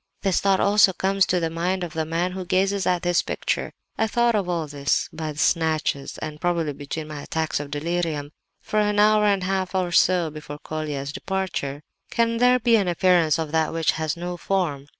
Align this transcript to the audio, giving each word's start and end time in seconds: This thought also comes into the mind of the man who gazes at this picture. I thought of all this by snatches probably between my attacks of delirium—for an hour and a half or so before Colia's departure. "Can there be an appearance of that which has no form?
This 0.23 0.39
thought 0.41 0.59
also 0.59 0.93
comes 0.93 1.25
into 1.25 1.39
the 1.39 1.51
mind 1.51 1.83
of 1.83 1.93
the 1.93 2.07
man 2.07 2.31
who 2.31 2.43
gazes 2.43 2.87
at 2.87 3.03
this 3.03 3.21
picture. 3.21 3.71
I 3.99 4.07
thought 4.07 4.33
of 4.33 4.49
all 4.49 4.65
this 4.65 5.07
by 5.13 5.31
snatches 5.33 6.17
probably 6.39 6.73
between 6.73 7.07
my 7.07 7.21
attacks 7.21 7.59
of 7.59 7.69
delirium—for 7.69 8.79
an 8.79 8.97
hour 8.97 9.25
and 9.25 9.43
a 9.43 9.45
half 9.45 9.75
or 9.75 9.91
so 9.91 10.31
before 10.31 10.57
Colia's 10.57 11.13
departure. 11.13 11.83
"Can 12.09 12.37
there 12.37 12.57
be 12.57 12.77
an 12.77 12.87
appearance 12.87 13.37
of 13.37 13.51
that 13.51 13.73
which 13.73 13.91
has 13.91 14.17
no 14.17 14.37
form? 14.37 14.87